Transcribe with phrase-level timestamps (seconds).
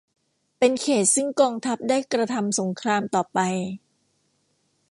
[0.59, 3.39] เป็นเขตต์ซึ่งกองทัพได้กระทำสงครามต่อไป